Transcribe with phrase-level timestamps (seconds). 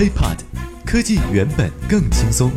[0.00, 0.38] HiPod，
[0.86, 2.50] 科技原本更轻松。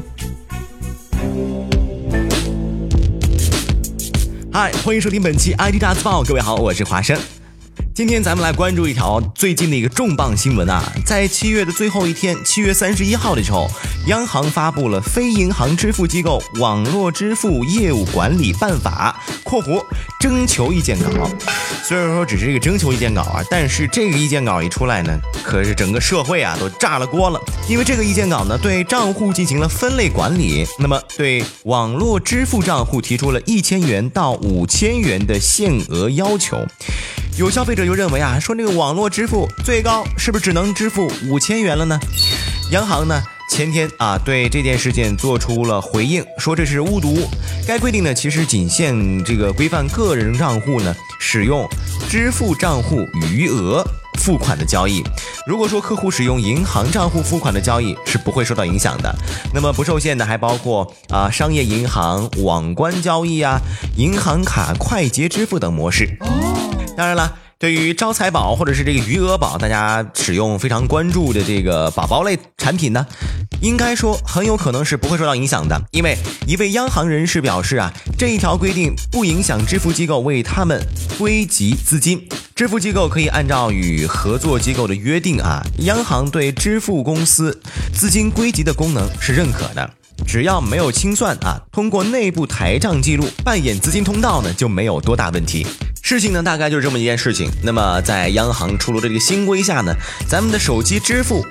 [4.50, 7.20] 嗨，欢迎收听本期 ID 大字报，各位好，我是华生。
[7.94, 13.70] 今天咱们来关注一条最近的一个重磅新闻啊，在七月的最后一天，七月三十一号的时候，
[14.08, 19.84] 央行发布了《非银行支付机构网络支付业务管理办法》（括弧
[20.18, 21.30] 征求意见稿）。
[21.86, 36.66] 虽然说只是一个征求意见稿啊，但是这个意见稿一出来呢，可是整个社会啊都炸了锅了，因为这个意见稿呢对账户进行了分类管理，那么对网络支付账户提出了一千元到五千元的限额要求。
[37.38, 42.00] 有消费者就认为啊，说那个网络支付最高是不是只能支付五千元了呢？
[42.72, 47.30] 央行呢前天啊对这件事件做出了回应，说这是误读。
[47.68, 50.96] 该规定呢其实仅限这个规范个人账户呢
[51.26, 51.66] 使用
[52.10, 53.82] 支付账户余额
[54.20, 55.02] 付款的交易。
[55.48, 59.16] 如果说客户使用银行账户付款的交易是不会受到影响的。
[59.54, 63.58] 那么不受限的还包括啊商业银行网关交易啊、
[63.96, 66.10] 银行卡快捷支付等模式。
[66.98, 73.08] 当然了，对于招财宝或者是这个余额宝，大家使用非常关注的这个宝宝类产品呢，
[73.62, 75.82] 应该说很有可能是不会受到影响的。
[75.92, 80.86] 因为一位央行人士表示啊，这一条规定不影响支付机构为他们
[81.18, 87.58] 归集资金，支付机构可以按照与合作机构的约定啊，央行对支付公司
[87.94, 89.90] 资金归集的功能是认可的。
[90.28, 95.66] 只要没有清算啊，通过内部台账记录扮演资金通道呢，就没有多大问题。
[96.04, 97.50] 事情呢，大概就是这么一件事情。
[97.64, 99.96] 那么，在央行出炉的这个新规下呢，
[100.28, 101.46] 咱们的手机支付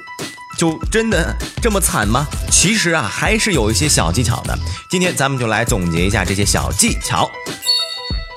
[0.58, 2.26] 就真的这么惨吗？
[2.50, 4.56] 其实啊，还是有一些小技巧的。
[4.90, 7.30] 今天咱们就来总结一下这些小技巧。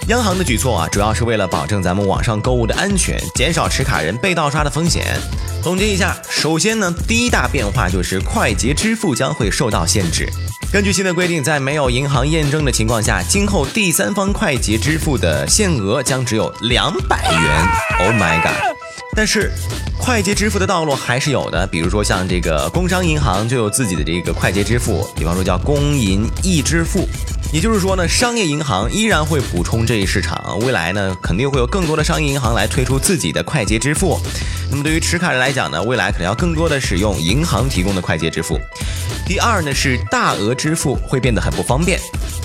[0.07, 5.19] 央行的举措啊，主要是为了保证咱们网上购物的安全，减少持卡人被盗刷的风险。
[5.61, 10.31] 总结一下，首先呢，第一大变化就是快捷支付将会受到限制。
[10.71, 17.67] 根据新的规定，在没有银行验证的情况下，今后第三方快捷支付的限额将只有两百元。
[17.99, 18.51] Oh my god！
[19.15, 19.49] 但是，
[19.97, 27.07] 快捷支付的道路还是有的，比如说像这个工商银行就有自己的这个快捷支付，比方说叫工银易支付。
[27.53, 34.19] 也就是说呢，商业银行依然会补充这一市场，未来呢肯定会有更多的商业银行来推出自己的快捷支付。
[34.69, 38.59] 那么对于持卡人来讲呢，未来可能要更多的使用银行提供的快捷支付。
[39.27, 41.99] 第二呢是大额支付会变得很不方便。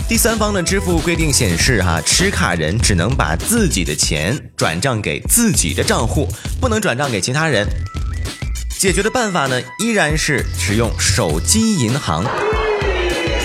[0.08, 6.26] 第三方的支付规定显示，哈，持卡人只能把自己的钱转账给自己的账户，
[6.60, 7.66] 不能转账给其他人。
[8.78, 12.24] 解决的办法呢，依然是使用手机银行。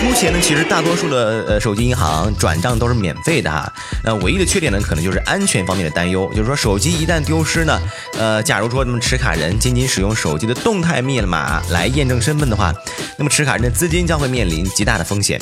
[0.06, 3.74] 目前呢，其实大多数的呃手机银行转账都是免费的哈。
[4.04, 7.82] 那唯一的缺点呢，可能就是安全方面的担忧，就是说手机一旦丢失呢，
[8.18, 12.72] 呃，假如说那么持卡人仅仅使用手机的动态密码来验证身份的话，
[13.18, 15.42] 那么持卡人的资金将会面临极大的风险。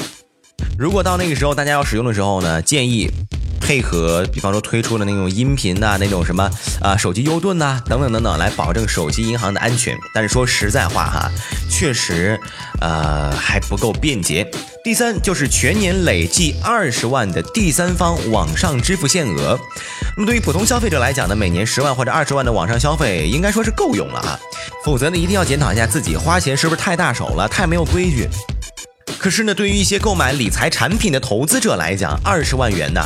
[0.79, 3.11] 如果到那个时候大家要使用的时候呢，建议。
[3.63, 6.49] 配合，比方说推出了那种音频呐，那种什么
[6.81, 9.97] 啊，手机优盾呐，等等等等，来保证手机银行的安全。
[10.13, 11.31] 但是说实在话哈，
[11.69, 12.37] 确实，
[12.81, 14.45] 呃，还不够便捷。
[14.83, 19.57] 第三就是全年累计二十万的第三方网上支付限额。
[20.17, 24.37] 那么对于普通消费者来讲呢，每年十万或者二十万的网上消费应该说是够用了啊。
[24.83, 28.27] 否则呢，一定要检讨一下自己花钱是不是太大手了，太没有规矩。
[29.17, 33.01] 可是呢，对于一些购买理财产品的投资者来讲，二十万元呢？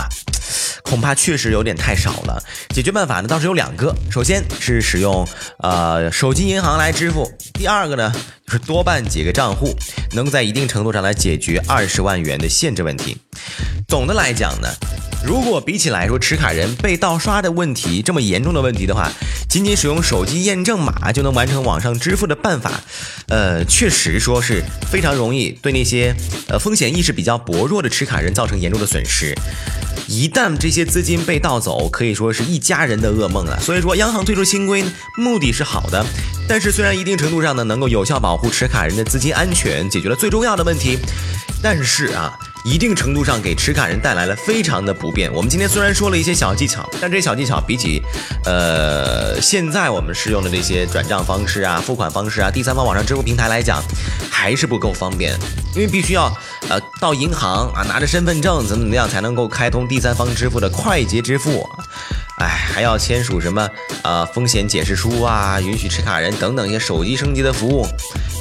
[0.90, 2.42] 恐怕确实有点太少了。
[2.70, 5.28] 解决办法呢倒是有两个，首先是使用
[5.60, 8.12] 呃手机银行来支付，第二个呢
[8.46, 9.76] 就是多办几个账户，
[10.14, 13.18] 能在一定程度上来解决二十万元的限制问题。
[13.88, 14.70] 总的来讲呢，
[15.26, 19.12] 如果比起来说持卡人被盗刷的问题这么严重的问题的话，
[19.50, 22.72] 仅仅使用手机验证码就能完成网上支付的办法，
[23.28, 26.16] 呃，确实说是非常容易对那些
[26.48, 29.36] 呃风险意识比较薄弱的持卡人造成严重的损失。
[30.08, 33.60] 一旦这些资金被盗走，可以说是一家人的噩梦了。
[33.60, 34.86] 所以说，央行推出新规
[35.18, 36.06] 目的是好的，
[36.48, 40.98] 但是虽然一定程度上呢能够有效保护持卡人的资金安全，解决了最重要的问题，
[41.62, 42.32] 但是啊。
[42.68, 45.34] 一定程度上给持卡人带来了非常的不便。
[45.34, 48.02] 我们今天虽然说了一些小技巧，但这些小技巧比起，
[48.44, 53.82] 呃，现在我们适用的这些转账方式啊、付款方式啊、第三方网上支付平台来讲，
[54.30, 55.34] 还是不够方便。
[55.74, 56.26] 因为必须要
[56.68, 61.66] 呃到银行啊拿着身份证怎么怎么样才能够开通第三方支付的快捷支付，
[62.40, 63.70] 哎，还要签署什么
[64.02, 67.88] 呃风险解释书啊，允许持卡人等等一些手机升级的服务，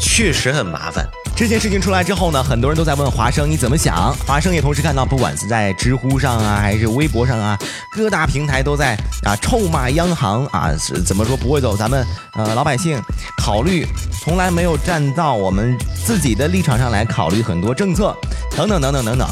[0.00, 1.08] 确实很麻烦。
[1.36, 4.10] 这件事情出来之后呢，很多人都在问华生你怎么想。
[4.26, 7.58] 华生也同时看到，不管是在知乎上啊，还是微博上啊，
[7.92, 12.02] 各大平台都在啊臭骂央行啊，是怎么说不会走咱们
[12.36, 12.98] 呃老百姓
[13.36, 13.86] 考虑
[14.24, 18.16] 从来没有站到我们自己的立场上来考虑很多政策，
[18.56, 19.28] 等等等等等等。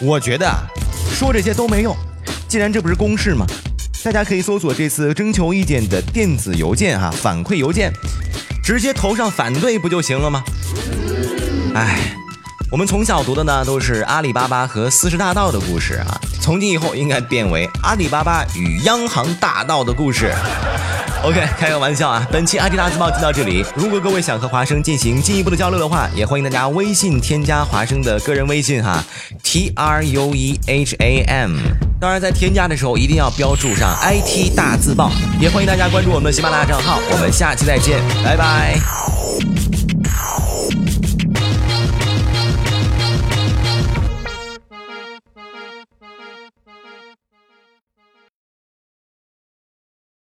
[0.00, 0.64] 我觉得啊，
[1.14, 1.94] 说这些都没用。
[2.48, 3.44] 既然这不是公事嘛，
[4.02, 7.92] 大家可以搜索这次征求意见的电子邮件哈，反馈邮件，
[8.64, 10.42] 直接投上反对不就行了吗？
[11.74, 12.14] 哎。
[12.70, 16.18] 我们从小读的呢，都是阿里巴巴和四十大盗的故事啊。
[16.40, 20.32] 从今以后，应该变为阿里巴巴与央行大盗的故事。
[21.22, 22.26] OK，开个玩笑啊。
[22.32, 23.62] 本期 IT 大字报就到这里。
[23.74, 29.04] 如果各位想和华生进行进一步的交流的话，也欢迎大家微信添加华生的个人微信哈
[29.42, 31.58] ，T R U E H A M。
[32.00, 35.12] 当然，在添加的时候一定要标注上 IT 大字报。
[35.38, 36.98] 也欢迎大家关注我们的喜马拉雅账号。
[37.10, 38.78] 我们下期再见，拜拜。